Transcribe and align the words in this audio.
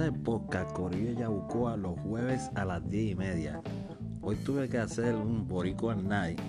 Comienza 0.00 0.16
el 0.16 0.24
podcast 0.24 0.78
Yabucoa 1.18 1.76
los 1.76 2.00
jueves 2.00 2.50
a 2.54 2.64
las 2.64 2.88
10 2.88 3.12
y 3.12 3.14
media. 3.14 3.60
Hoy 4.22 4.34
tuve 4.36 4.66
que 4.66 4.78
hacer 4.78 5.14
un 5.14 5.46
Boricua 5.46 5.94
Night. 5.94 6.40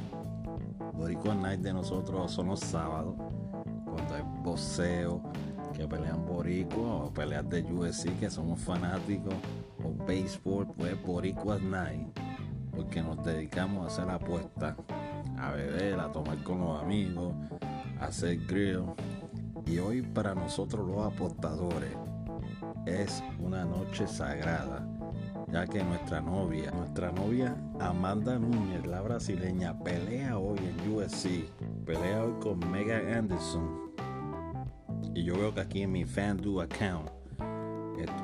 Boricua 0.93 1.35
Night 1.35 1.59
de 1.59 1.73
nosotros 1.73 2.31
son 2.31 2.47
los 2.47 2.61
sábados, 2.61 3.13
cuando 3.83 4.15
hay 4.15 4.23
boxeo, 4.41 5.21
que 5.73 5.85
pelean 5.85 6.25
Boricua 6.25 7.03
o 7.03 7.13
peleas 7.13 7.49
de 7.49 7.61
UFC 7.63 8.17
que 8.21 8.29
somos 8.29 8.57
fanáticos, 8.61 9.33
o 9.83 10.05
béisbol, 10.05 10.67
pues 10.77 11.03
Boricua 11.05 11.59
Night, 11.59 12.07
porque 12.73 13.01
nos 13.01 13.21
dedicamos 13.21 13.83
a 13.83 13.87
hacer 13.87 14.09
apuestas, 14.09 14.77
a 15.37 15.51
beber, 15.51 15.99
a 15.99 16.09
tomar 16.09 16.41
con 16.43 16.61
los 16.61 16.81
amigos, 16.81 17.33
a 17.99 18.05
hacer 18.05 18.37
grill. 18.47 18.85
Y 19.65 19.79
hoy 19.79 20.01
para 20.01 20.33
nosotros 20.33 20.87
los 20.87 21.05
apostadores 21.05 21.91
es 22.85 23.23
una 23.39 23.65
noche 23.65 24.07
sagrada, 24.07 24.87
ya 25.51 25.67
que 25.67 25.83
nuestra 25.83 26.21
novia, 26.21 26.71
nuestra 26.71 27.11
novia 27.11 27.55
Amanda 27.79 28.39
Núñez, 28.39 28.85
la 28.85 29.01
brasileña, 29.01 29.77
pelea 29.79 30.37
hoy 30.37 30.59
en 30.59 30.93
USC, 30.93 31.45
pelea 31.85 32.23
hoy 32.23 32.33
con 32.41 32.59
Megan 32.71 33.13
Anderson. 33.13 33.91
Y 35.13 35.23
yo 35.23 35.37
veo 35.37 35.53
que 35.53 35.61
aquí 35.61 35.81
en 35.83 35.91
mi 35.91 36.05
FanDuel 36.05 36.65
account, 36.71 37.09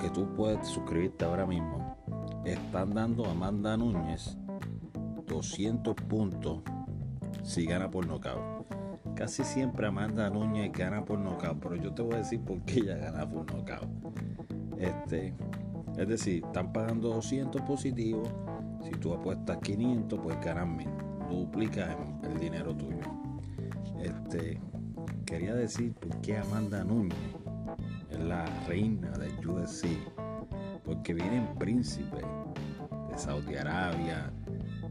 que 0.02 0.09
tú 0.09 0.33
puedes 0.35 0.67
suscribirte 0.67 1.25
ahora 1.25 1.45
mismo, 1.45 1.97
están 2.45 2.94
dando 2.94 3.25
a 3.25 3.31
Amanda 3.31 3.77
Núñez 3.77 4.38
200 5.27 5.94
puntos 6.08 6.61
si 7.44 7.66
gana 7.66 7.91
por 7.91 8.08
nocaut. 8.08 8.56
Casi 9.17 9.44
siempre 9.44 9.88
Amanda 9.88 10.30
Núñez 10.30 10.71
gana 10.71 11.03
por 11.03 11.17
nocaut, 11.17 11.58
pero 11.59 11.75
yo 11.75 11.91
te 11.91 12.03
voy 12.03 12.13
a 12.13 12.17
decir 12.17 12.39
por 12.39 12.62
qué 12.66 12.81
ella 12.81 12.98
gana 12.98 13.27
por 13.27 13.52
nocaut. 13.52 13.89
Este, 14.78 15.33
es 15.97 16.08
decir, 16.08 16.44
están 16.45 16.72
pagando 16.72 17.09
200 17.09 17.64
positivos. 17.64 18.30
Si 18.83 18.91
tú 18.91 19.16
apuestas 19.16 19.58
500, 19.58 20.19
pues 20.19 20.39
ganas 20.45 20.67
mil. 20.67 20.88
Duplica 21.31 21.97
el 22.31 22.39
dinero 22.39 22.75
tuyo. 22.75 23.02
Este, 24.00 24.61
quería 25.25 25.56
decir 25.56 25.95
por 25.95 26.22
qué 26.22 26.38
Amanda 26.38 26.84
Núñez 26.84 27.17
es 28.11 28.19
la 28.19 28.45
reina 28.67 29.09
del 29.13 29.34
UFC. 29.47 29.88
Porque 30.86 31.16
vienen 31.16 31.56
príncipes 31.58 32.23
de 33.09 33.17
Saudi 33.17 33.56
Arabia, 33.56 34.31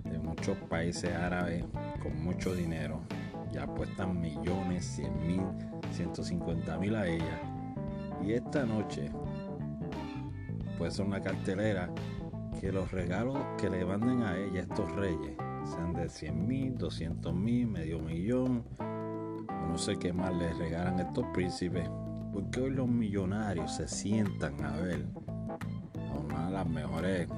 de 0.03 0.19
muchos 0.19 0.59
países 0.69 1.15
árabes 1.15 1.65
con 2.03 2.21
mucho 2.25 2.53
dinero. 2.57 3.01
Y 3.57 3.59
apuestan 3.59 4.21
millones, 4.21 4.85
100 4.85 5.27
mil, 5.27 5.41
150 5.91 6.79
mil 6.79 6.95
a 6.95 7.07
ella. 7.07 7.41
Y 8.23 8.35
esta 8.35 8.67
noche 8.67 9.11
puede 10.77 10.91
ser 10.91 11.07
una 11.07 11.23
cartelera 11.23 11.89
que 12.61 12.71
los 12.71 12.93
regalos 12.93 13.39
que 13.57 13.71
le 13.71 13.83
manden 13.87 14.23
a 14.25 14.37
ella 14.37 14.61
estos 14.61 14.91
reyes 14.93 15.37
sean 15.65 15.95
de 15.95 16.07
100 16.07 16.47
mil, 16.47 16.77
200 16.77 17.35
mil, 17.35 17.67
medio 17.67 17.99
millón, 17.99 18.63
no 19.69 19.79
sé 19.79 19.97
qué 19.99 20.13
más 20.13 20.35
les 20.35 20.57
regalan 20.59 21.01
estos 21.01 21.25
príncipes, 21.33 21.89
porque 22.35 22.61
hoy 22.61 22.71
los 22.71 22.89
millonarios 22.89 23.75
se 23.75 23.89
sientan 23.89 24.63
a 24.63 24.77
ver 24.77 25.07
a 26.11 26.19
una 26.19 26.47
de 26.47 26.53
las 26.53 26.69
mejores 26.69 27.29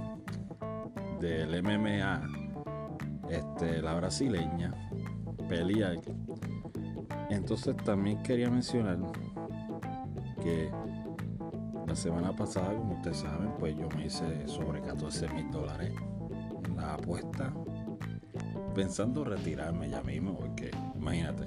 del 1.20 1.62
MMA, 1.62 2.22
este, 3.30 3.82
la 3.82 3.94
brasileña, 3.94 4.87
pelear. 5.48 5.98
Entonces 7.30 7.76
también 7.76 8.22
quería 8.22 8.50
mencionar 8.50 8.98
que 10.42 10.70
la 11.86 11.96
semana 11.96 12.34
pasada, 12.34 12.74
como 12.74 12.94
ustedes 12.94 13.18
saben, 13.18 13.50
pues 13.58 13.76
yo 13.76 13.88
me 13.96 14.06
hice 14.06 14.46
sobre 14.46 14.80
14 14.80 15.28
mil 15.30 15.50
dólares 15.50 15.92
en 16.64 16.76
la 16.76 16.94
apuesta, 16.94 17.52
pensando 18.74 19.24
retirarme 19.24 19.88
ya 19.88 20.02
mismo, 20.02 20.34
porque 20.36 20.70
imagínate. 20.94 21.44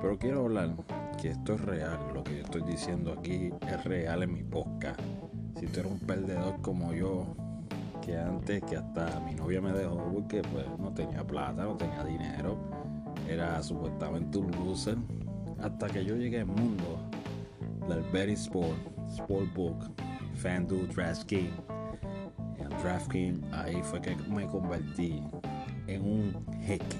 Pero 0.00 0.18
quiero 0.18 0.40
hablar 0.40 0.74
que 1.20 1.30
esto 1.30 1.54
es 1.54 1.60
real, 1.60 1.98
lo 2.12 2.24
que 2.24 2.38
yo 2.38 2.42
estoy 2.44 2.62
diciendo 2.62 3.14
aquí 3.18 3.50
es 3.66 3.84
real 3.84 4.22
en 4.22 4.32
mi 4.32 4.42
podcast. 4.42 5.00
Si 5.58 5.66
tú 5.66 5.80
eres 5.80 5.92
un 5.92 6.00
perdedor 6.00 6.60
como 6.60 6.92
yo, 6.92 7.34
que 8.02 8.18
antes 8.18 8.62
que 8.64 8.76
hasta 8.76 9.20
mi 9.20 9.34
novia 9.34 9.60
me 9.60 9.72
dejó 9.72 9.96
porque 10.12 10.42
pues 10.42 10.66
no 10.78 10.92
tenía 10.92 11.24
plata, 11.24 11.64
no 11.64 11.76
tenía 11.76 12.04
dinero, 12.04 12.58
era 13.28 13.62
supuestamente 13.62 14.38
un 14.38 14.50
loser, 14.52 14.96
hasta 15.60 15.88
que 15.88 16.04
yo 16.04 16.16
llegué 16.16 16.40
al 16.40 16.46
mundo 16.46 16.98
del 17.88 18.02
Betty 18.12 18.32
Sport 18.32 18.92
Sportbook, 19.10 19.90
FanDuel, 20.34 20.88
DraftKings. 20.88 21.52
En 22.58 22.68
DraftKings 22.82 23.52
ahí 23.52 23.82
fue 23.82 24.00
que 24.00 24.16
me 24.28 24.46
convertí 24.46 25.22
en 25.86 26.02
un 26.02 26.46
jeque. 26.62 26.96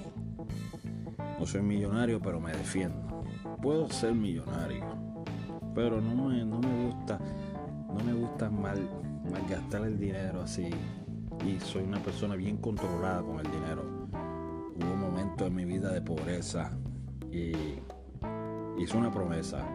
No 1.39 1.45
soy 1.45 1.61
millonario, 1.61 2.21
pero 2.21 2.39
me 2.39 2.51
defiendo. 2.51 3.23
Puedo 3.61 3.89
ser 3.89 4.13
millonario, 4.13 4.83
pero 5.73 5.99
no 5.99 6.29
me, 6.29 6.45
no 6.45 6.59
me 6.59 6.85
gusta, 6.85 7.19
no 7.87 8.03
me 8.03 8.13
gusta 8.13 8.49
mal, 8.49 8.77
gastar 9.49 9.85
el 9.85 9.99
dinero 9.99 10.41
así. 10.41 10.69
Y 11.45 11.59
soy 11.59 11.83
una 11.83 11.99
persona 11.99 12.35
bien 12.35 12.57
controlada 12.57 13.21
con 13.23 13.39
el 13.39 13.51
dinero. 13.51 13.92
Hubo 15.43 15.49
momentos 15.49 15.49
en 15.49 15.55
mi 15.55 15.65
vida 15.65 15.91
de 15.91 16.01
pobreza 16.01 16.71
y 17.29 17.53
hice 18.81 18.97
una 18.97 19.11
promesa 19.11 19.67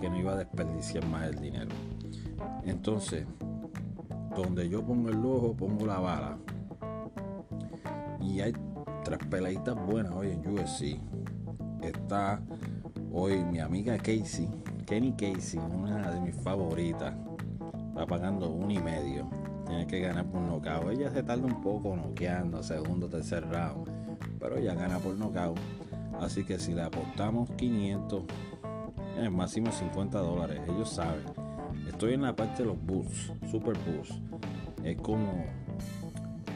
que 0.00 0.10
no 0.10 0.18
iba 0.18 0.32
a 0.32 0.36
desperdiciar 0.36 1.06
más 1.06 1.28
el 1.28 1.38
dinero. 1.38 1.70
Entonces, 2.64 3.24
donde 4.34 4.68
yo 4.68 4.84
pongo 4.84 5.10
el 5.10 5.24
ojo, 5.24 5.54
pongo 5.54 5.86
la 5.86 6.00
bala. 6.00 6.38
Y 8.20 8.40
hay 8.40 8.52
tres 9.04 9.18
peladitas 9.30 9.76
buenas 9.86 10.12
hoy 10.12 10.30
en 10.30 10.46
USC. 10.48 10.98
Está 11.82 12.40
hoy 13.12 13.44
mi 13.44 13.60
amiga 13.60 13.96
Casey, 13.98 14.48
Kenny 14.86 15.12
Casey, 15.12 15.60
una 15.60 16.10
de 16.10 16.20
mis 16.20 16.34
favoritas. 16.36 17.14
Está 17.90 18.06
pagando 18.06 18.50
un 18.50 18.70
y 18.70 18.80
medio. 18.80 19.28
Tiene 19.66 19.86
que 19.86 20.00
ganar 20.00 20.26
por 20.26 20.40
nocaut. 20.40 20.90
Ella 20.90 21.10
se 21.12 21.22
tarda 21.22 21.46
un 21.46 21.60
poco 21.60 21.94
noqueando, 21.94 22.62
segundo, 22.64 23.08
tercer 23.08 23.48
round. 23.48 24.01
Pero 24.42 24.58
ella 24.58 24.74
gana 24.74 24.98
por 24.98 25.16
nocaut. 25.16 25.58
Así 26.20 26.44
que 26.44 26.58
si 26.58 26.74
le 26.74 26.82
apostamos 26.82 27.48
500, 27.52 28.24
el 29.18 29.30
máximo 29.30 29.72
50 29.72 30.18
dólares. 30.18 30.60
Ellos 30.68 30.90
saben. 30.90 31.24
Estoy 31.88 32.14
en 32.14 32.22
la 32.22 32.36
parte 32.36 32.62
de 32.62 32.68
los 32.68 32.82
boosts, 32.84 33.32
super 33.50 33.76
boosts. 33.86 34.20
Es 34.84 34.96
como 34.96 35.44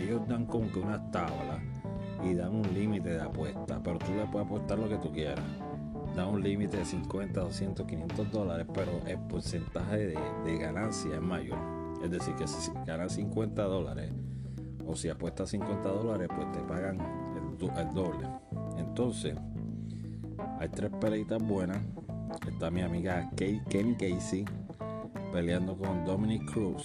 ellos 0.00 0.26
dan 0.28 0.46
como 0.46 0.70
que 0.70 0.80
unas 0.80 1.10
tablas 1.10 1.60
y 2.22 2.34
dan 2.34 2.54
un 2.54 2.74
límite 2.74 3.10
de 3.10 3.22
apuesta, 3.22 3.80
pero 3.82 3.98
tú 3.98 4.12
le 4.14 4.26
puedes 4.26 4.46
apostar 4.46 4.78
lo 4.78 4.88
que 4.88 4.98
tú 4.98 5.12
quieras. 5.12 5.44
Da 6.14 6.26
un 6.26 6.42
límite 6.42 6.78
de 6.78 6.84
50, 6.84 7.40
200, 7.40 7.86
500 7.86 8.32
dólares, 8.32 8.66
pero 8.72 9.00
el 9.06 9.18
porcentaje 9.18 10.14
de, 10.44 10.58
ganancia 10.58 11.14
es 11.14 11.20
mayor. 11.20 11.58
Es 12.02 12.10
decir, 12.10 12.34
que 12.36 12.46
si 12.46 12.72
ganas 12.86 13.12
50 13.12 13.62
dólares 13.62 14.12
o 14.86 14.94
si 14.96 15.08
apuestas 15.08 15.50
50 15.50 15.88
dólares, 15.88 16.28
pues 16.34 16.50
te 16.52 16.60
pagan 16.60 17.25
el, 17.60 17.78
el 17.78 17.94
doble. 17.94 18.26
Entonces, 18.78 19.34
hay 20.58 20.68
tres 20.68 20.90
peleitas 21.00 21.42
buenas 21.42 21.78
Está 22.46 22.70
mi 22.70 22.80
amiga 22.80 23.28
Kenny 23.36 23.94
Casey 23.94 24.44
peleando 25.32 25.76
con 25.76 26.04
Dominic 26.04 26.50
Cruz. 26.52 26.84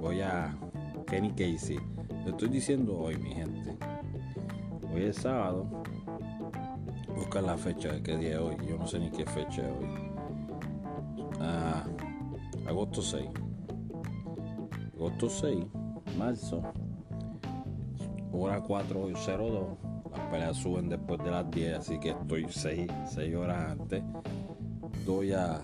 Voy 0.00 0.20
a 0.20 0.56
Kenny 1.06 1.30
Casey. 1.30 1.78
Lo 2.24 2.30
estoy 2.30 2.48
diciendo 2.48 2.98
hoy, 2.98 3.16
mi 3.16 3.32
gente. 3.32 3.76
Hoy 4.92 5.04
es 5.04 5.16
sábado. 5.16 5.82
Busca 7.14 7.40
la 7.40 7.56
fecha 7.56 7.92
de 7.92 8.02
qué 8.02 8.16
día 8.16 8.32
es 8.32 8.38
hoy. 8.38 8.56
Yo 8.68 8.76
no 8.76 8.86
sé 8.86 8.98
ni 8.98 9.10
qué 9.10 9.24
fecha 9.24 9.62
es 9.62 9.70
hoy. 9.70 9.88
Ah, 11.40 11.84
agosto 12.66 13.00
6. 13.02 13.28
Agosto 14.94 15.28
6, 15.28 15.64
marzo. 16.16 16.62
Hora 18.32 18.62
4.02. 18.62 19.87
Peleas 20.30 20.56
suben 20.56 20.88
después 20.88 21.22
de 21.22 21.30
las 21.30 21.50
10, 21.50 21.78
así 21.78 21.98
que 21.98 22.10
estoy 22.10 22.46
6, 22.48 22.86
6 23.06 23.36
horas 23.36 23.72
antes 23.72 24.02
doy 25.08 25.32
a 25.32 25.58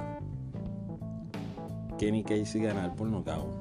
Kenny 1.99 2.25
Casey 2.25 2.63
ganar 2.63 2.95
por 2.97 3.07
nocaut. 3.07 3.53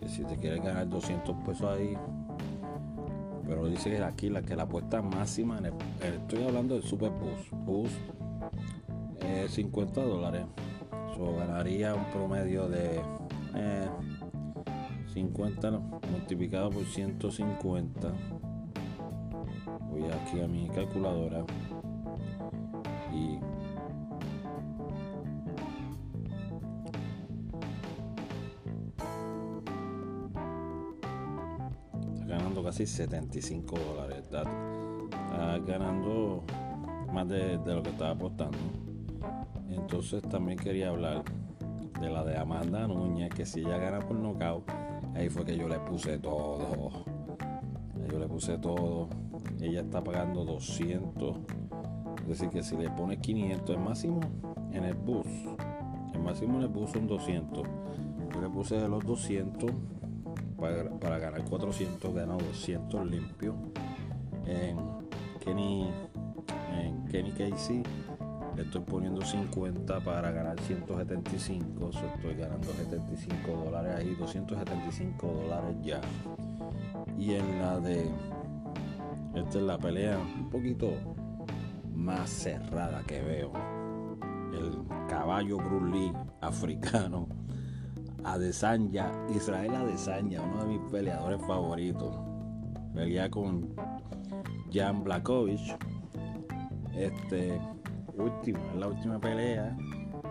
Que 0.00 0.08
si 0.08 0.24
te 0.24 0.36
quieres 0.36 0.62
ganar 0.62 0.88
200 0.88 1.36
pesos 1.44 1.78
ahí. 1.78 1.94
Pero 3.46 3.68
dice 3.68 3.90
que 3.90 4.02
aquí 4.02 4.30
la 4.30 4.40
que 4.40 4.56
la 4.56 4.62
apuesta 4.62 5.02
máxima, 5.02 5.60
estoy 6.02 6.44
hablando 6.44 6.74
del 6.74 6.84
Super 6.84 7.10
Boost. 7.10 7.52
Boost 7.66 7.94
50 9.50 10.00
dólares. 10.00 10.46
So, 11.16 11.36
ganaría 11.36 11.94
un 11.94 12.04
promedio 12.06 12.66
de 12.68 13.00
50 15.12 15.68
eh, 15.68 15.80
multiplicado 16.10 16.70
por 16.70 16.84
150 16.84 18.12
voy 19.94 20.10
aquí 20.10 20.40
a 20.40 20.48
mi 20.48 20.68
calculadora 20.68 21.44
y 23.12 23.38
está 32.12 32.26
ganando 32.26 32.64
casi 32.64 32.86
75 32.86 33.76
dólares. 33.78 34.18
Está, 34.18 34.42
ganando 35.64 36.44
más 37.12 37.28
de, 37.28 37.58
lo 37.64 37.82
que 37.82 37.90
estaba 37.90 38.10
apostando. 38.10 38.58
Entonces 39.70 40.22
también 40.22 40.58
quería 40.58 40.88
hablar 40.88 41.22
de 42.00 42.10
la 42.10 42.24
de 42.24 42.36
Amanda 42.36 42.88
Núñez 42.88 43.32
que 43.32 43.46
si 43.46 43.60
ella 43.60 43.78
gana 43.78 44.00
por 44.00 44.16
nocaut 44.16 44.68
ahí 45.14 45.28
fue 45.28 45.44
que 45.44 45.56
yo 45.56 45.68
le 45.68 45.78
puse 45.78 46.18
todo. 46.18 47.04
Yo 48.10 48.18
le 48.18 48.26
puse 48.26 48.58
todo. 48.58 49.08
Ella 49.64 49.80
está 49.80 50.04
pagando 50.04 50.44
200. 50.44 51.36
Es 52.22 52.28
decir, 52.28 52.50
que 52.50 52.62
si 52.62 52.76
le 52.76 52.90
pone 52.90 53.18
500, 53.18 53.76
el 53.76 53.82
máximo 53.82 54.20
en 54.72 54.84
el 54.84 54.94
bus. 54.94 55.26
El 56.12 56.20
máximo 56.20 56.58
en 56.58 56.64
el 56.64 56.68
bus 56.68 56.90
son 56.90 57.06
200. 57.06 57.62
Yo 58.34 58.40
le 58.42 58.48
puse 58.50 58.86
los 58.88 59.04
200 59.04 59.70
para, 61.00 61.18
ganar 61.18 61.44
400, 61.44 62.14
gana 62.14 62.34
200 62.34 63.10
limpio. 63.10 63.54
En 64.44 64.76
Kenny, 65.40 65.90
en 66.78 67.04
Kenny 67.06 67.30
Casey 67.30 67.82
le 68.56 68.62
estoy 68.62 68.82
poniendo 68.82 69.22
50 69.22 70.00
para 70.00 70.30
ganar 70.30 70.60
175. 70.60 71.90
estoy 71.90 72.34
ganando 72.34 72.68
75 72.68 73.64
dólares 73.64 73.94
ahí, 73.96 74.14
275 74.14 75.26
dólares 75.26 75.76
ya. 75.82 76.02
Y 77.18 77.32
en 77.32 77.60
la 77.60 77.80
de. 77.80 78.10
Esta 79.34 79.58
es 79.58 79.64
la 79.64 79.78
pelea 79.78 80.18
un 80.18 80.48
poquito 80.48 80.92
más 81.92 82.30
cerrada 82.30 83.02
que 83.06 83.20
veo. 83.20 83.52
El 84.52 84.84
caballo 85.08 85.56
Bruce 85.58 86.12
africano 86.40 87.28
Adesanya, 88.24 89.12
Israel 89.34 89.74
Adesanya, 89.74 90.40
uno 90.40 90.64
de 90.64 90.78
mis 90.78 90.90
peleadores 90.90 91.40
favoritos. 91.46 92.14
Pelea 92.94 93.30
con 93.30 93.74
Jan 94.72 95.04
Blakovic. 95.04 95.76
Este, 96.96 97.60
último, 98.16 98.60
es 98.72 98.76
la 98.76 98.88
última 98.88 99.20
pelea. 99.20 99.76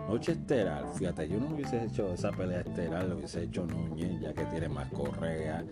Noche 0.08 0.34
estelar, 0.34 0.86
fíjate, 0.94 1.28
yo 1.28 1.40
no 1.40 1.48
hubiese 1.56 1.86
hecho 1.86 2.14
esa 2.14 2.32
pelea 2.32 2.62
estelar, 2.62 3.06
lo 3.06 3.16
hubiese 3.16 3.44
hecho 3.44 3.66
Núñez, 3.66 4.22
ya 4.22 4.34
que 4.34 4.46
tiene 4.46 4.70
más 4.70 4.90
correa, 4.92 5.64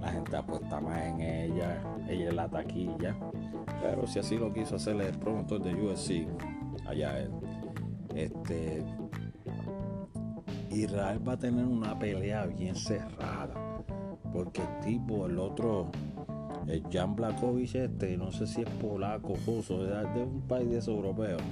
la 0.00 0.12
gente 0.12 0.36
apuesta 0.36 0.80
más 0.80 1.02
en 1.04 1.20
ella, 1.20 1.82
ella 2.08 2.28
es 2.28 2.34
la 2.34 2.48
taquilla. 2.48 3.16
Pero 3.82 4.06
si 4.06 4.18
así 4.18 4.36
lo 4.36 4.52
quiso 4.52 4.76
hacer 4.76 5.00
el 5.00 5.18
promotor 5.18 5.62
de 5.62 5.74
UFC, 5.74 6.28
allá 6.86 7.18
él. 7.18 7.30
Este, 8.14 8.84
Israel 10.70 11.26
va 11.26 11.32
a 11.34 11.38
tener 11.38 11.64
una 11.64 11.98
pelea 11.98 12.46
bien 12.46 12.74
cerrada. 12.74 13.54
Porque 14.32 14.62
el 14.62 14.80
tipo, 14.80 15.26
el 15.26 15.38
otro, 15.38 15.90
el 16.66 16.82
Jan 16.90 17.16
Blakovic, 17.16 17.74
este, 17.74 18.16
no 18.16 18.30
sé 18.30 18.46
si 18.46 18.62
es 18.62 18.68
polaco, 18.70 19.34
ruso, 19.46 19.82
de, 19.82 20.22
un 20.22 20.42
país 20.42 20.68
de 20.68 20.78
esos 20.78 20.94
europeos. 20.94 21.42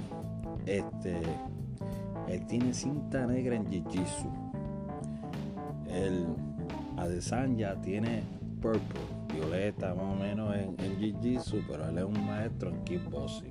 Este, 0.65 1.19
él 2.27 2.45
tiene 2.47 2.73
cinta 2.73 3.25
negra 3.25 3.55
en 3.55 3.65
Jiu-Jitsu. 3.67 4.29
El 5.89 6.27
Adesanya 6.97 7.79
tiene 7.81 8.23
purple, 8.61 8.99
violeta 9.33 9.93
más 9.93 10.03
o 10.03 10.15
menos 10.15 10.55
en, 10.55 10.75
Jiu-Jitsu, 10.77 11.63
pero 11.69 11.87
él 11.87 11.97
es 11.97 12.03
un 12.03 12.25
maestro 12.25 12.69
en 12.69 12.83
kickboxing. 12.83 13.49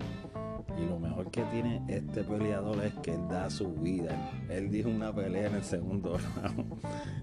Y 0.78 0.84
lo 0.84 0.98
mejor 0.98 1.30
que 1.30 1.42
tiene 1.44 1.82
este 1.88 2.22
peleador 2.22 2.84
es 2.84 2.92
que 2.94 3.14
él 3.14 3.28
da 3.28 3.48
su 3.48 3.72
vida. 3.72 4.14
Él 4.50 4.70
dijo 4.70 4.90
una 4.90 5.14
pelea 5.14 5.46
en 5.46 5.54
el 5.54 5.62
segundo 5.62 6.18
round. 6.42 6.74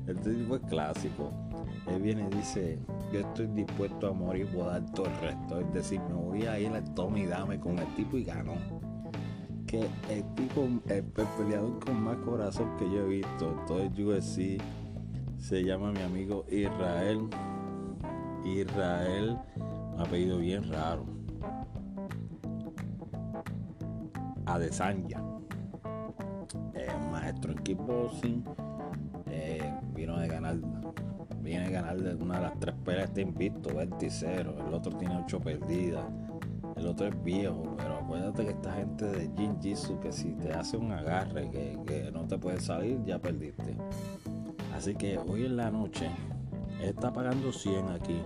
Este 0.07 0.33
tipo 0.33 0.55
es 0.55 0.61
clásico. 0.63 1.31
Él 1.87 2.01
viene 2.01 2.27
y 2.31 2.35
dice, 2.35 2.79
yo 3.11 3.19
estoy 3.19 3.47
dispuesto 3.47 4.07
a 4.07 4.13
morir 4.13 4.47
por 4.47 4.65
dar 4.65 4.83
todo 4.93 5.05
el 5.05 5.15
resto. 5.19 5.59
Es 5.59 5.71
decir, 5.73 6.01
me 6.09 6.15
voy 6.15 6.47
a 6.47 6.59
ir 6.59 6.69
al 6.69 6.93
Tommy 6.95 7.27
Dame 7.27 7.59
con 7.59 7.77
el 7.77 7.87
tipo 7.93 8.17
y 8.17 8.23
ganó. 8.23 8.55
Que 9.73 9.89
el 10.11 10.23
tipo, 10.35 10.67
el, 10.87 11.03
peleador 11.03 11.83
con 11.83 12.03
más 12.03 12.17
corazón 12.17 12.77
que 12.77 12.85
yo 12.85 13.01
he 13.01 13.07
visto, 13.07 13.55
todo 13.65 13.81
el 13.81 14.05
UFC, 14.05 14.61
se 15.39 15.63
llama 15.63 15.91
mi 15.91 16.03
amigo 16.03 16.45
Israel. 16.47 17.27
Israel, 18.45 19.35
ha 19.97 20.03
pedido 20.03 20.37
bien 20.37 20.71
raro 20.71 21.05
Adesanya. 24.45 25.23
Es 26.75 26.93
un 26.93 27.09
maestro 27.09 27.53
en 27.53 27.57
kickboxing. 27.63 28.45
Eh, 29.31 29.73
vino 29.95 30.19
de 30.19 30.27
ganar. 30.27 30.57
Viene 31.41 31.65
a 31.65 31.69
ganar 31.71 31.99
de 31.99 32.13
una 32.13 32.35
de 32.35 32.41
las 32.43 32.59
tres 32.59 32.75
peleas 32.85 33.05
está 33.05 33.21
invicto, 33.21 33.73
20 33.75 34.07
0. 34.07 34.55
El 34.67 34.73
otro 34.75 34.95
tiene 34.99 35.17
8 35.17 35.39
perdidas. 35.39 36.05
El 36.83 36.89
otro 36.89 37.07
es 37.07 37.23
viejo, 37.23 37.75
pero 37.77 37.95
acuérdate 37.95 38.43
que 38.43 38.51
esta 38.51 38.73
gente 38.73 39.05
de 39.05 39.31
Jin 39.37 39.57
Jitsu 39.61 40.01
que 40.01 40.11
si 40.11 40.33
te 40.33 40.51
hace 40.51 40.75
un 40.75 40.91
agarre 40.91 41.49
que, 41.49 41.79
que 41.87 42.11
no 42.11 42.27
te 42.27 42.37
puede 42.37 42.59
salir, 42.59 43.01
ya 43.05 43.19
perdiste. 43.19 43.77
Así 44.75 44.93
que 44.93 45.17
hoy 45.17 45.45
en 45.45 45.55
la 45.55 45.71
noche, 45.71 46.09
está 46.81 47.13
pagando 47.13 47.53
100 47.53 47.87
aquí. 47.87 48.21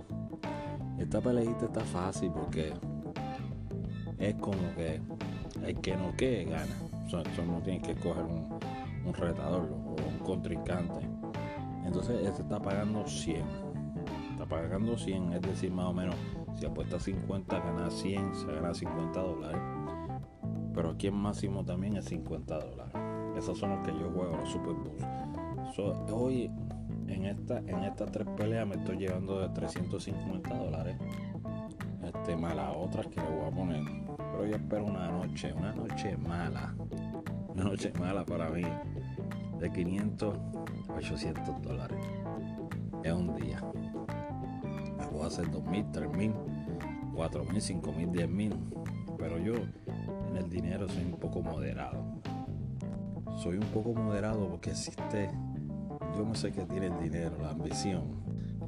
Esta 0.98 1.20
peleita 1.20 1.66
está 1.66 1.84
fácil 1.84 2.32
porque 2.32 2.72
es 4.18 4.34
como 4.34 4.74
que 4.74 5.00
el 5.64 5.80
que 5.80 5.96
no 5.96 6.16
quede 6.16 6.46
gana. 6.46 6.74
Eso, 7.06 7.22
no 7.44 7.62
tiene 7.62 7.80
que 7.80 7.94
coger 7.94 8.24
un, 8.24 9.14
retador 9.14 9.70
o 9.70 9.94
un 9.94 10.18
contrincante. 10.24 11.08
Entonces 11.84 12.26
este 12.26 12.42
está 12.42 12.60
pagando 12.60 13.06
100. 13.06 13.40
Está 14.32 14.46
pagando 14.46 14.98
100, 14.98 15.34
es 15.34 15.42
decir, 15.42 15.70
más 15.70 15.86
o 15.86 15.92
menos, 15.92 16.16
si 16.58 16.66
apuesta 16.66 16.98
50, 16.98 17.58
gana 17.58 17.90
100, 17.90 18.34
se 18.34 18.46
gana 18.46 18.74
50 18.74 19.20
dólares. 19.20 19.60
Pero 20.74 20.90
aquí 20.90 21.06
el 21.08 21.14
máximo 21.14 21.64
también 21.64 21.96
es 21.96 22.06
50 22.06 22.58
dólares. 22.58 22.94
Esos 23.36 23.58
son 23.58 23.70
los 23.70 23.86
que 23.86 23.92
yo 23.92 24.10
juego, 24.10 24.36
los 24.36 24.50
Super 24.50 24.74
Bowls. 24.74 26.12
hoy 26.12 26.50
en 27.06 27.24
esta 27.24 27.58
en 27.58 27.84
estas 27.84 28.12
tres 28.12 28.28
peleas 28.36 28.66
me 28.66 28.76
estoy 28.76 28.98
llevando 28.98 29.40
de 29.40 29.48
350 29.48 30.56
dólares. 30.56 30.96
Este 32.02 32.36
otras 32.76 33.06
que 33.06 33.20
le 33.20 33.28
voy 33.28 33.46
a 33.46 33.50
poner 33.50 33.82
pero 34.16 34.46
yo 34.46 34.56
espero 34.56 34.84
una 34.84 35.10
noche, 35.10 35.52
una 35.52 35.72
noche 35.72 36.16
mala, 36.16 36.74
una 37.48 37.64
noche 37.64 37.92
mala 37.98 38.24
para 38.24 38.50
mí, 38.50 38.62
de 39.58 39.72
500 39.72 40.34
800 40.96 41.62
dólares. 41.62 41.98
Es 43.02 43.12
un 43.12 43.34
día. 43.36 43.62
Puedo 45.18 45.30
hacer 45.30 45.50
2.000, 45.50 45.90
3.000, 45.90 46.32
4.000, 47.12 47.82
5.000, 47.82 48.12
10.000. 48.12 49.16
Pero 49.18 49.36
yo 49.40 49.54
en 50.30 50.36
el 50.36 50.48
dinero 50.48 50.88
soy 50.88 51.06
un 51.06 51.18
poco 51.18 51.42
moderado. 51.42 52.04
Soy 53.42 53.56
un 53.56 53.66
poco 53.74 53.94
moderado 53.94 54.48
porque 54.48 54.70
existe, 54.70 55.28
yo 56.16 56.24
no 56.24 56.36
sé 56.36 56.52
qué 56.52 56.64
tiene 56.66 56.86
el 56.86 57.00
dinero, 57.00 57.36
la 57.42 57.50
ambición. 57.50 58.04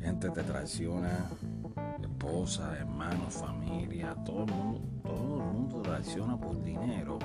Gente 0.01 0.29
te 0.31 0.43
traiciona, 0.43 1.31
esposa, 2.01 2.77
hermanos, 2.77 3.33
familia, 3.33 4.17
todo 4.25 4.43
el 4.43 4.53
mundo, 4.53 4.81
todo 5.05 5.37
el 5.37 5.53
mundo 5.53 5.83
reacciona 5.85 6.37
por 6.37 6.61
dinero. 6.65 7.21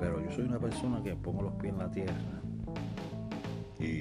Pero 0.00 0.24
yo 0.24 0.30
soy 0.32 0.46
una 0.46 0.58
persona 0.58 1.02
que 1.02 1.14
pongo 1.14 1.42
los 1.42 1.52
pies 1.56 1.74
en 1.74 1.78
la 1.78 1.90
tierra. 1.90 2.40
Y 3.78 4.00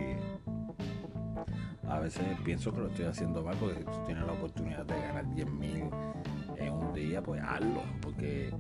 a 1.87 1.99
veces 1.99 2.23
pienso 2.43 2.71
que 2.73 2.81
lo 2.81 2.87
estoy 2.87 3.05
haciendo 3.05 3.43
mal 3.43 3.55
porque 3.59 3.79
si 3.79 3.83
tú 3.85 4.05
tienes 4.05 4.25
la 4.25 4.33
oportunidad 4.33 4.85
de 4.85 4.99
ganar 4.99 5.33
10 5.33 5.49
mil 5.51 5.89
en 6.57 6.73
un 6.73 6.93
día, 6.93 7.21
pues 7.21 7.41
hazlo. 7.41 7.81
Porque 8.01 8.53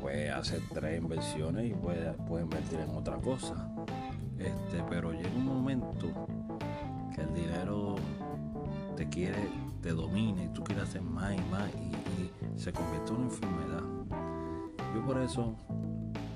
puedes 0.00 0.32
hacer 0.32 0.60
tres 0.72 1.00
inversiones 1.00 1.70
y 1.70 1.74
puedes, 1.74 2.14
puedes 2.26 2.44
invertir 2.44 2.80
en 2.80 2.90
otra 2.90 3.16
cosa. 3.16 3.70
Este, 4.38 4.82
pero 4.88 5.12
llega 5.12 5.34
un 5.34 5.46
momento 5.46 6.28
que 7.14 7.22
el 7.22 7.34
dinero 7.34 7.96
te 8.96 9.08
quiere, 9.08 9.48
te 9.82 9.90
domina 9.90 10.44
y 10.44 10.48
tú 10.48 10.62
quieres 10.62 10.84
hacer 10.84 11.02
más 11.02 11.34
y 11.34 11.50
más 11.50 11.68
y, 11.74 11.92
se 12.58 12.72
convierte 12.72 13.10
en 13.10 13.16
una 13.16 13.24
enfermedad. 13.26 13.82
Yo 14.92 15.06
por 15.06 15.20
eso 15.20 15.54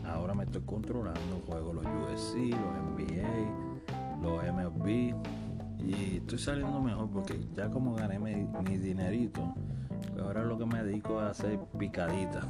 ahora 0.07 0.35
me 0.35 0.45
estoy 0.45 0.63
controlando, 0.63 1.43
juego 1.47 1.73
los 1.73 1.85
USC, 1.85 2.37
los 2.51 2.97
NBA, 2.97 4.21
los 4.23 4.45
MLB 4.45 5.17
y 5.87 6.19
estoy 6.19 6.39
saliendo 6.39 6.81
mejor 6.81 7.11
porque 7.11 7.41
ya 7.55 7.69
como 7.71 7.95
gané 7.95 8.19
mi, 8.19 8.77
dinerito, 8.77 9.55
pues 10.13 10.25
ahora 10.25 10.45
lo 10.45 10.59
que 10.59 10.67
me 10.67 10.83
dedico 10.83 11.19
a 11.19 11.31
hacer 11.31 11.59
picadita. 11.79 12.43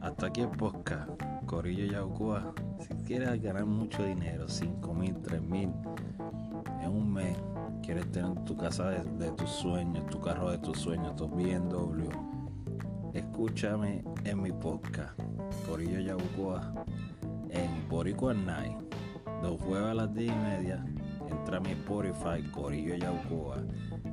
Hasta 0.00 0.26
aquí 0.26 0.40
el 0.40 0.48
podcast, 0.48 1.10
Corillo 1.46 1.86
Yaucoa. 1.86 2.54
Si 2.80 2.94
quieres 3.04 3.40
ganar 3.42 3.66
mucho 3.66 4.04
dinero, 4.04 4.48
5 4.48 4.94
mil, 4.94 5.14
3 5.22 5.42
mil 5.42 5.70
en 6.82 6.90
un 6.90 7.12
mes, 7.12 7.36
quieres 7.82 8.10
tener 8.10 8.34
tu 8.44 8.56
casa 8.56 8.90
de, 8.90 9.30
tus 9.32 9.50
sueños, 9.50 10.06
tu 10.06 10.20
carro 10.20 10.50
de 10.50 10.58
tus 10.58 10.78
sueños, 10.78 11.14
tu 11.16 11.28
BMW, 11.28 12.08
escúchame 13.14 14.04
en 14.24 14.42
mi 14.42 14.50
podcast, 14.50 15.18
Corillo 15.68 16.00
Yabucoa, 16.00 16.84
en 17.50 17.88
Boricua 17.88 18.34
Night, 18.34 18.76
los 19.42 19.60
jueves 19.60 19.90
a 19.90 19.94
las 19.94 20.14
10 20.14 20.32
y 20.32 20.34
media, 20.34 20.84
entra 21.32 21.56
a 21.56 21.60
mi 21.60 21.72
Spotify, 21.72 22.42
Corillo 22.50 22.94
Yabucoa, 22.94 23.58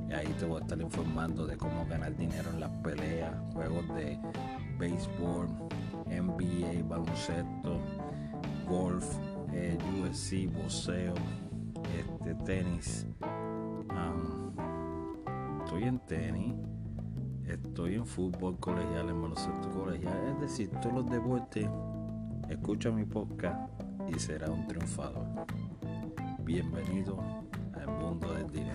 Y 0.08 0.12
ahí 0.12 0.26
te 0.38 0.44
voy 0.44 0.58
a 0.58 0.62
estar 0.62 0.80
informando 0.80 1.46
de 1.46 1.56
cómo 1.56 1.86
ganar 1.86 2.16
dinero 2.16 2.50
en 2.50 2.60
las 2.60 2.70
peleas, 2.82 3.32
juegos 3.52 3.86
de 3.94 4.18
béisbol, 4.78 5.48
NBA, 6.06 6.82
baloncesto, 6.88 7.78
golf, 8.68 9.06
eh, 9.52 9.78
UFC, 10.00 10.52
boxeo, 10.52 11.14
este, 11.96 12.34
tenis. 12.44 13.06
estoy 15.64 15.84
en 15.84 15.98
tenis, 16.00 16.54
estoy 17.46 17.94
en 17.94 18.06
fútbol 18.06 18.58
colegial, 18.58 19.08
en 19.08 19.22
baloncesto 19.22 19.70
colegial, 19.70 20.18
es 20.34 20.40
decir, 20.40 20.70
todos 20.80 20.94
los 20.94 21.06
deportes. 21.10 21.68
Escucha 22.48 22.90
mi 22.90 23.04
podcast 23.04 23.70
y 24.08 24.18
será 24.18 24.50
un 24.50 24.66
triunfador. 24.66 25.24
Bienvenido 26.52 27.16
al 27.74 27.86
mundo 27.86 28.34
del 28.34 28.50
dinero. 28.50 28.74